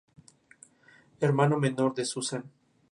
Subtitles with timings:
[1.19, 2.43] Hermano menor de Susan.